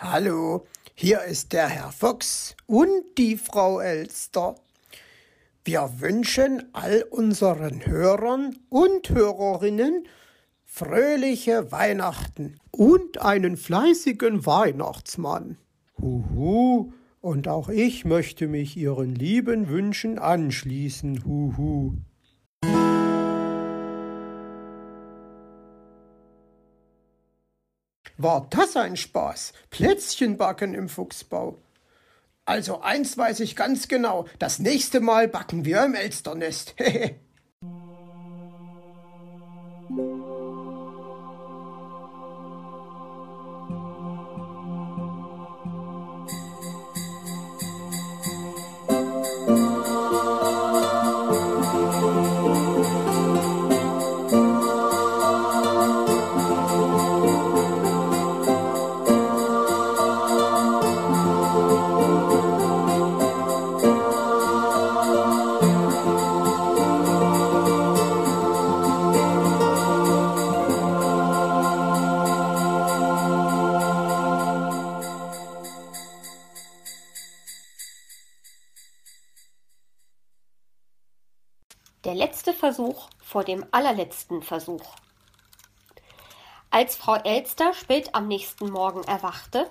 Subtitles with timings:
[0.00, 0.64] Hallo,
[0.94, 4.54] hier ist der Herr Fuchs und die Frau Elster.
[5.64, 10.06] Wir wünschen all unseren Hörern und Hörerinnen
[10.64, 15.58] fröhliche Weihnachten und einen fleißigen Weihnachtsmann.
[16.00, 21.24] Huhu, und auch ich möchte mich Ihren lieben Wünschen anschließen.
[21.24, 21.96] Huhu.
[28.20, 29.52] War das ein Spaß?
[29.70, 31.56] Plätzchen backen im Fuchsbau.
[32.44, 36.74] Also eins weiß ich ganz genau, das nächste Mal backen wir im Elsternest.
[82.58, 84.84] Versuch vor dem allerletzten Versuch.
[86.70, 89.70] Als Frau Elster spät am nächsten Morgen erwachte,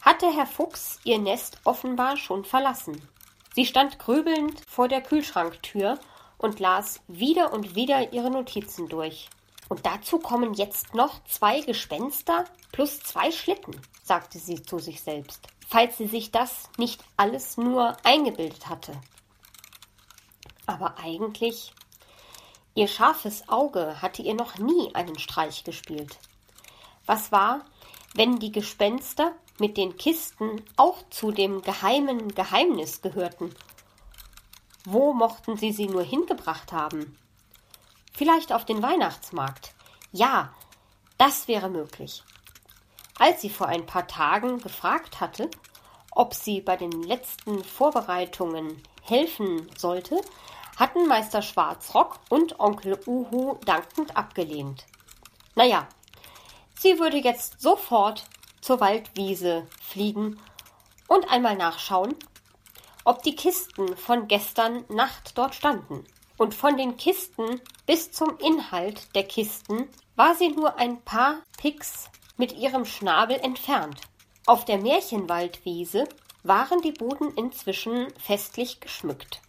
[0.00, 3.06] hatte Herr Fuchs ihr Nest offenbar schon verlassen.
[3.54, 5.98] Sie stand grübelnd vor der Kühlschranktür
[6.38, 9.28] und las wieder und wieder ihre Notizen durch.
[9.68, 15.46] Und dazu kommen jetzt noch zwei Gespenster plus zwei Schlitten, sagte sie zu sich selbst,
[15.68, 18.92] falls sie sich das nicht alles nur eingebildet hatte.
[20.66, 21.72] Aber eigentlich,
[22.74, 26.18] ihr scharfes Auge hatte ihr noch nie einen Streich gespielt.
[27.06, 27.64] Was war,
[28.14, 33.54] wenn die Gespenster mit den Kisten auch zu dem geheimen Geheimnis gehörten?
[34.84, 37.18] Wo mochten sie sie nur hingebracht haben?
[38.12, 39.72] Vielleicht auf den Weihnachtsmarkt.
[40.12, 40.54] Ja,
[41.18, 42.22] das wäre möglich.
[43.18, 45.50] Als sie vor ein paar Tagen gefragt hatte,
[46.12, 50.20] ob sie bei den letzten Vorbereitungen helfen sollte,
[50.80, 54.86] hatten Meister Schwarzrock und Onkel Uhu dankend abgelehnt.
[55.54, 55.86] Naja,
[56.78, 58.24] sie würde jetzt sofort
[58.62, 60.40] zur Waldwiese fliegen
[61.06, 62.16] und einmal nachschauen,
[63.04, 66.06] ob die Kisten von gestern Nacht dort standen.
[66.38, 69.86] Und von den Kisten bis zum Inhalt der Kisten
[70.16, 72.08] war sie nur ein paar Picks
[72.38, 74.00] mit ihrem Schnabel entfernt.
[74.46, 76.08] Auf der Märchenwaldwiese
[76.42, 79.42] waren die Buden inzwischen festlich geschmückt.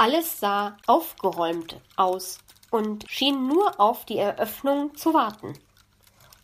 [0.00, 2.38] Alles sah aufgeräumt aus
[2.70, 5.52] und schien nur auf die Eröffnung zu warten.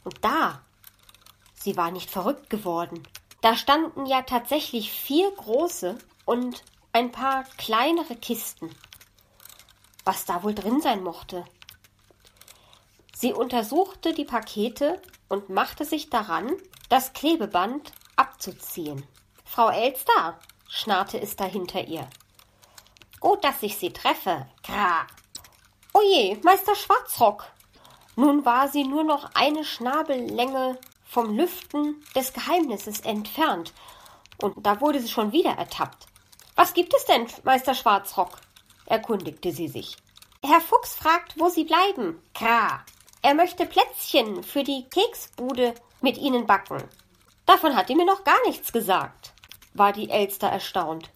[0.05, 0.61] Und da,
[1.55, 3.09] sie war nicht verrückt geworden.
[3.41, 5.97] Da standen ja tatsächlich vier große
[6.27, 8.69] und ein paar kleinere Kisten.
[10.05, 11.43] Was da wohl drin sein mochte.
[13.15, 15.01] Sie untersuchte die Pakete
[15.31, 16.53] und machte sich daran,
[16.91, 19.07] das Klebeband abzuziehen.
[19.47, 20.39] Frau Elster,
[20.69, 22.07] schnarrte es da hinter ihr.
[23.21, 24.47] Gut, dass ich Sie treffe.
[24.63, 25.07] Gra.
[25.93, 27.47] Oje, Meister Schwarzrock.
[28.17, 33.73] Nun war sie nur noch eine Schnabellänge vom Lüften des Geheimnisses entfernt,
[34.43, 36.07] und da wurde sie schon wieder ertappt.
[36.55, 38.39] Was gibt es denn, Meister Schwarzrock?
[38.87, 39.97] erkundigte sie sich.
[40.43, 42.23] Herr Fuchs fragt, wo Sie bleiben.
[42.35, 42.85] Kra.
[43.23, 46.85] Er möchte Plätzchen für die Keksbude mit Ihnen backen.
[47.47, 49.33] Davon hat er mir noch gar nichts gesagt,
[49.75, 51.11] war die Elster erstaunt.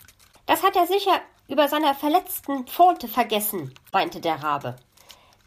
[0.47, 4.77] Das hat er sicher über seiner verletzten Pfote vergessen, weinte der Rabe.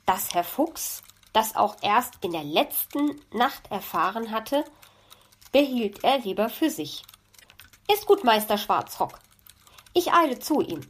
[0.05, 4.65] Dass Herr Fuchs das auch erst in der letzten Nacht erfahren hatte,
[5.53, 7.03] behielt er lieber für sich.
[7.91, 9.17] Ist gut, Meister Schwarzrock.
[9.93, 10.81] Ich eile zu ihm,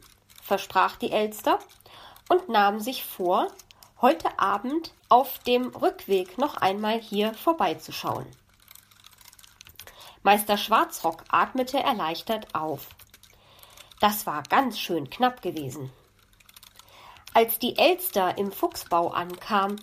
[0.42, 1.60] versprach die Elster
[2.28, 3.48] und nahm sich vor,
[4.00, 8.26] heute Abend auf dem Rückweg noch einmal hier vorbeizuschauen.
[10.24, 12.88] Meister Schwarzrock atmete erleichtert auf.
[14.04, 15.90] Das war ganz schön knapp gewesen.
[17.32, 19.76] Als die Elster im Fuchsbau ankam,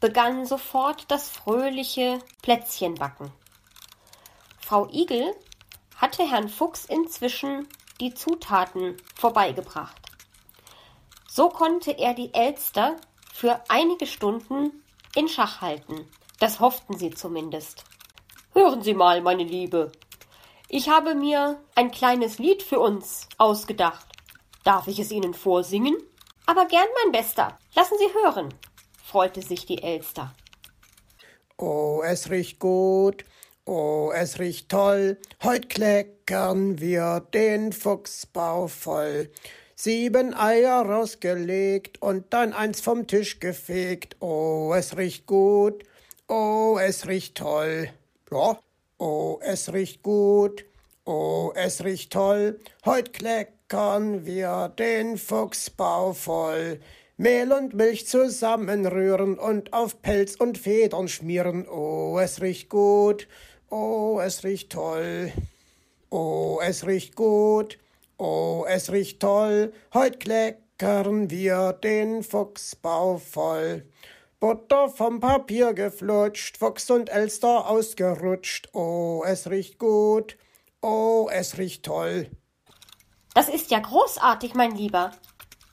[0.00, 3.30] begann sofort das fröhliche Plätzchenbacken.
[4.58, 5.32] Frau Igel
[5.94, 7.68] hatte Herrn Fuchs inzwischen
[8.00, 10.02] die Zutaten vorbeigebracht.
[11.28, 12.96] So konnte er die Elster
[13.32, 14.82] für einige Stunden
[15.14, 16.10] in Schach halten.
[16.40, 17.84] Das hofften sie zumindest.
[18.54, 19.92] Hören Sie mal, meine Liebe,
[20.68, 24.06] ich habe mir ein kleines Lied für uns ausgedacht.
[24.64, 25.96] Darf ich es Ihnen vorsingen?
[26.46, 27.58] Aber gern, mein Bester.
[27.74, 28.54] Lassen Sie hören,
[29.02, 30.34] freute sich die Elster.
[31.56, 33.24] Oh, es riecht gut
[33.70, 39.30] Oh, es riecht toll, heut kleckern wir den Fuchsbau voll.
[39.74, 44.16] Sieben Eier rausgelegt und dann eins vom Tisch gefegt.
[44.20, 45.84] Oh, es riecht gut,
[46.28, 47.90] oh, es riecht toll.
[48.30, 48.58] Ja,
[48.98, 50.64] oh, es riecht gut,
[51.04, 52.60] oh, es riecht toll.
[52.84, 56.80] Heut kleckern wir den Fuchsbau voll.
[57.16, 61.66] Mehl und Milch zusammenrühren und auf Pelz und Federn schmieren.
[61.68, 63.26] Oh, es riecht gut,
[63.70, 65.30] Oh, es riecht toll.
[66.10, 67.78] Oh, es riecht gut.
[68.16, 69.74] Oh, es riecht toll.
[69.92, 73.84] Heut kleckern wir den Fuchsbau voll.
[74.40, 78.68] Butter vom Papier geflutscht, Fuchs und Elster ausgerutscht.
[78.72, 80.36] Oh, es riecht gut.
[80.80, 82.30] Oh, es riecht toll.
[83.34, 85.10] Das ist ja großartig, mein Lieber.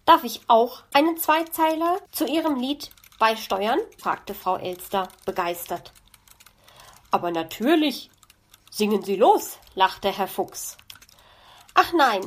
[0.07, 2.89] Darf ich auch einen Zweizeiler zu Ihrem Lied
[3.19, 3.79] beisteuern?
[3.99, 5.93] fragte Frau Elster begeistert.
[7.11, 8.09] Aber natürlich.
[8.71, 10.75] Singen Sie los, lachte Herr Fuchs.
[11.75, 12.21] Ach nein,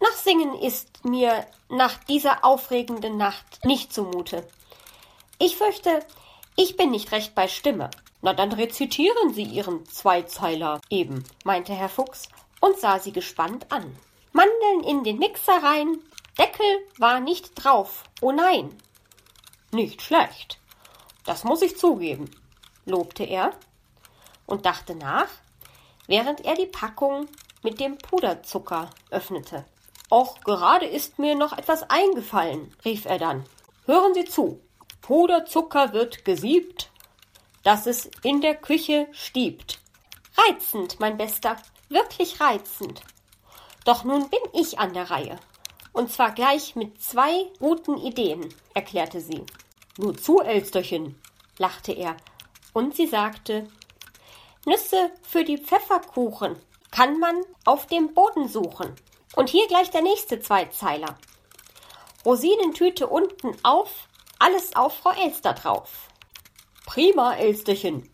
[0.00, 4.48] nach Singen ist mir nach dieser aufregenden Nacht nicht zumute.
[5.38, 6.00] Ich fürchte,
[6.56, 7.90] ich bin nicht recht bei Stimme.
[8.20, 12.28] Na dann rezitieren Sie Ihren Zweizeiler eben, meinte Herr Fuchs
[12.60, 13.96] und sah sie gespannt an.
[14.32, 15.98] Mandeln in den Mixer rein,
[16.38, 16.66] Deckel
[16.98, 18.74] war nicht drauf, oh nein.
[19.72, 20.58] Nicht schlecht.
[21.24, 22.30] Das muss ich zugeben,
[22.86, 23.52] lobte er
[24.46, 25.28] und dachte nach,
[26.06, 27.28] während er die Packung
[27.62, 29.64] mit dem Puderzucker öffnete.
[30.10, 33.44] Och, gerade ist mir noch etwas eingefallen, rief er dann.
[33.86, 34.60] Hören Sie zu.
[35.02, 36.90] Puderzucker wird gesiebt,
[37.64, 39.80] dass es in der Küche stiebt.
[40.36, 41.56] Reizend, mein Bester,
[41.88, 43.02] wirklich reizend.
[43.84, 45.38] Doch nun bin ich an der Reihe.
[45.92, 49.44] Und zwar gleich mit zwei guten Ideen, erklärte sie.
[49.98, 51.20] Nur zu, Elsterchen,
[51.58, 52.16] lachte er,
[52.72, 53.68] und sie sagte,
[54.64, 56.56] Nüsse für die Pfefferkuchen
[56.92, 58.94] kann man auf dem Boden suchen.
[59.34, 61.18] Und hier gleich der nächste Zweizeiler.
[62.24, 64.08] Rosinentüte unten auf,
[64.42, 66.08] alles auf Frau Elster drauf.
[66.86, 68.08] Prima, Elsterchen.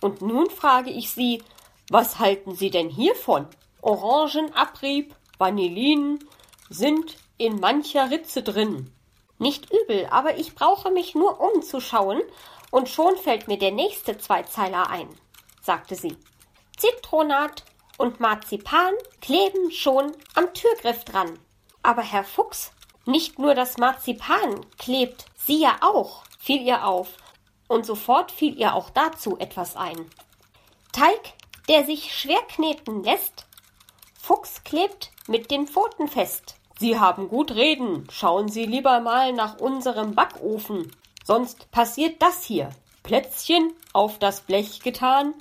[0.00, 1.42] Und nun frage ich Sie,
[1.90, 3.46] was halten Sie denn hiervon?
[3.82, 6.18] Orangenabrieb, Vanillin
[6.68, 8.92] sind in mancher Ritze drin.
[9.38, 12.20] Nicht übel, aber ich brauche mich nur umzuschauen,
[12.70, 15.08] und schon fällt mir der nächste Zweizeiler ein
[15.62, 16.16] sagte sie.
[16.76, 17.64] Zitronat
[17.98, 21.38] und Marzipan kleben schon am Türgriff dran.
[21.82, 22.72] Aber Herr Fuchs,
[23.06, 27.08] nicht nur das Marzipan klebt, Sie ja auch, fiel ihr auf,
[27.68, 30.10] und sofort fiel ihr auch dazu etwas ein.
[30.92, 31.34] Teig,
[31.68, 33.46] der sich schwer kneten lässt,
[34.20, 36.56] Fuchs klebt mit den Pfoten fest.
[36.78, 40.90] Sie haben gut reden, schauen Sie lieber mal nach unserem Backofen,
[41.24, 42.70] sonst passiert das hier.
[43.02, 45.34] Plätzchen auf das Blech getan,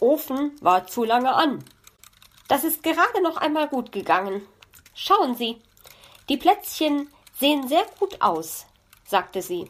[0.00, 1.64] Ofen war zu lange an.
[2.48, 4.42] Das ist gerade noch einmal gut gegangen.
[4.94, 5.58] Schauen Sie,
[6.28, 7.08] die Plätzchen
[7.38, 8.66] sehen sehr gut aus,
[9.04, 9.68] sagte sie.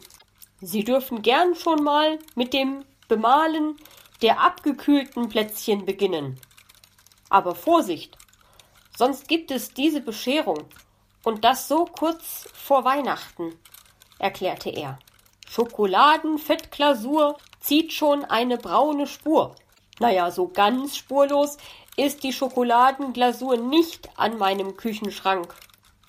[0.61, 3.77] Sie dürfen gern schon mal mit dem Bemalen
[4.23, 6.39] der abgekühlten Plätzchen beginnen.
[7.29, 8.17] Aber Vorsicht,
[8.97, 10.65] sonst gibt es diese Bescherung,
[11.23, 13.59] und das so kurz vor Weihnachten,
[14.17, 14.97] erklärte er.
[15.47, 19.55] Schokoladenfettglasur zieht schon eine braune Spur.
[19.99, 21.57] Naja, so ganz spurlos
[21.97, 25.53] ist die Schokoladenglasur nicht an meinem Küchenschrank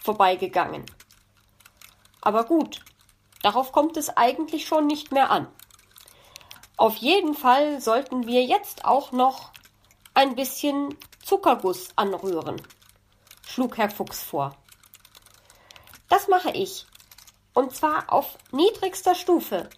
[0.08, 0.86] vorbeigegangen.
[2.22, 2.80] Aber gut,
[3.42, 5.46] darauf kommt es eigentlich schon nicht mehr an.
[6.78, 9.50] Auf jeden Fall sollten wir jetzt auch noch
[10.14, 12.56] ein bisschen Zuckerguss anrühren,
[13.46, 14.56] schlug Herr Fuchs vor.
[16.08, 16.86] Das mache ich,
[17.52, 19.68] und zwar auf niedrigster Stufe.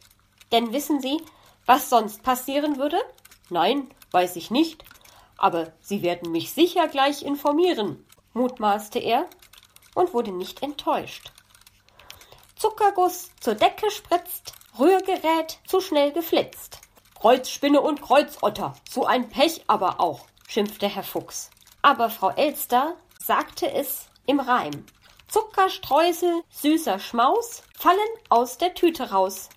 [0.53, 1.21] Denn wissen Sie,
[1.67, 3.01] was sonst passieren würde?
[3.49, 4.85] Nein, weiß ich nicht,
[5.37, 9.29] aber Sie werden mich sicher gleich informieren, mutmaßte er
[9.95, 11.33] und wurde nicht enttäuscht.
[12.57, 16.79] Zuckerguss zur Decke spritzt, Rührgerät zu schnell geflitzt.
[17.19, 21.51] Kreuzspinne und Kreuzotter, so ein Pech aber auch, schimpfte Herr Fuchs.
[21.83, 24.87] Aber Frau Elster sagte es im Reim.
[25.29, 29.49] Zuckerstreusel, süßer Schmaus fallen aus der Tüte raus.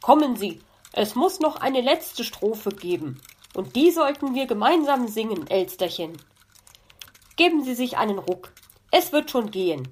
[0.00, 0.60] Kommen Sie,
[0.92, 3.20] es muss noch eine letzte Strophe geben.
[3.54, 6.20] Und die sollten wir gemeinsam singen, Elsterchen.
[7.36, 8.52] Geben Sie sich einen Ruck.
[8.92, 9.88] Es wird schon gehen,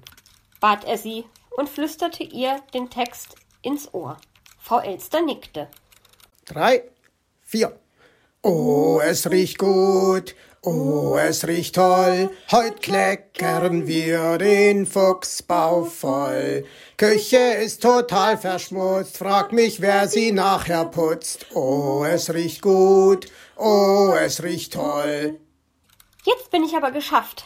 [0.61, 1.25] bat er sie
[1.57, 4.15] und flüsterte ihr den Text ins Ohr.
[4.59, 5.67] Frau Elster nickte.
[6.45, 6.83] Drei,
[7.41, 7.77] vier.
[8.43, 16.65] Oh, es riecht gut, oh, es riecht toll, heut kleckern wir den Fuchsbau voll.
[16.97, 21.47] Küche ist total verschmutzt, frag mich, wer sie nachher putzt.
[21.53, 23.27] Oh, es riecht gut,
[23.63, 25.39] Oh, es riecht toll.
[26.25, 27.45] Jetzt bin ich aber geschafft,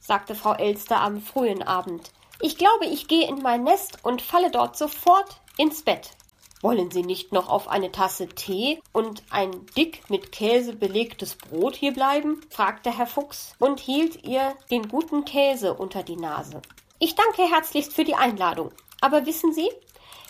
[0.00, 2.10] sagte Frau Elster am frühen Abend.
[2.40, 6.10] Ich glaube, ich gehe in mein Nest und falle dort sofort ins Bett.
[6.62, 11.76] Wollen Sie nicht noch auf eine Tasse Tee und ein dick mit Käse belegtes Brot
[11.76, 12.40] hier bleiben?
[12.50, 16.60] fragte Herr Fuchs und hielt ihr den guten Käse unter die Nase.
[16.98, 18.72] Ich danke herzlichst für die Einladung.
[19.00, 19.70] Aber wissen Sie,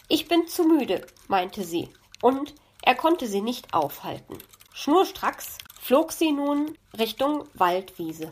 [0.09, 1.89] ich bin zu müde, meinte sie,
[2.21, 4.39] und er konnte sie nicht aufhalten.
[4.73, 8.31] Schnurstracks flog sie nun Richtung Waldwiese.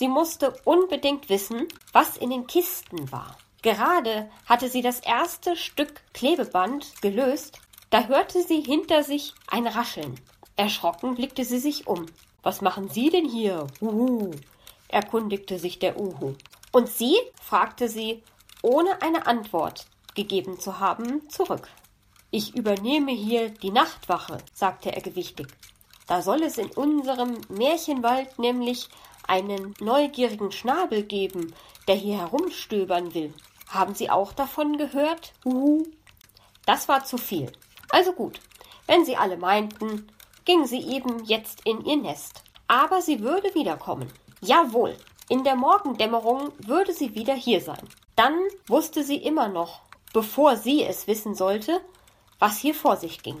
[0.00, 3.36] Sie musste unbedingt wissen, was in den Kisten war.
[3.60, 10.18] Gerade hatte sie das erste Stück Klebeband gelöst, da hörte sie hinter sich ein Rascheln.
[10.56, 12.06] Erschrocken blickte sie sich um.
[12.42, 13.66] Was machen Sie denn hier?
[13.82, 14.30] Uhu,
[14.88, 16.32] erkundigte sich der Uhu.
[16.72, 17.18] Und Sie?
[17.42, 18.22] fragte sie,
[18.62, 21.68] ohne eine Antwort gegeben zu haben, zurück.
[22.30, 25.48] Ich übernehme hier die Nachtwache, sagte er gewichtig.
[26.06, 28.88] Da soll es in unserem Märchenwald nämlich
[29.26, 31.54] einen neugierigen Schnabel geben,
[31.88, 33.32] der hier herumstöbern will.
[33.68, 35.32] Haben Sie auch davon gehört?
[35.44, 35.84] Uhu.
[36.66, 37.50] Das war zu viel.
[37.90, 38.40] Also gut,
[38.86, 40.06] wenn Sie alle meinten,
[40.44, 42.42] ging sie eben jetzt in ihr Nest.
[42.66, 44.08] Aber sie würde wiederkommen.
[44.40, 44.96] Jawohl,
[45.28, 47.88] in der Morgendämmerung würde sie wieder hier sein.
[48.16, 48.36] Dann
[48.66, 51.80] wusste sie immer noch, bevor sie es wissen sollte,
[52.38, 53.40] was hier vor sich ging.